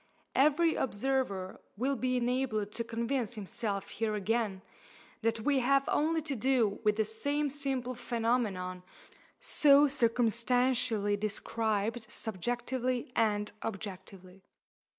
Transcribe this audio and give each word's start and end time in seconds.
Every 0.33 0.73
observer 0.73 1.61
will 1.77 1.95
be 1.95 2.17
enabled 2.17 2.71
to 2.71 2.83
convince 2.83 3.35
himself 3.35 3.89
here 3.91 4.15
again 4.15 4.63
that 5.21 5.41
we 5.41 5.59
have 5.59 5.87
only 5.87 6.21
to 6.23 6.35
do 6.35 6.79
with 6.83 6.95
the 6.95 7.05
same 7.05 7.51
simple 7.51 7.93
phenomenon 7.93 8.81
so 9.39 9.87
circumstantially 9.87 11.17
described 11.17 12.09
subjectively 12.09 13.11
and 13.15 13.51
objectively. 13.61 14.41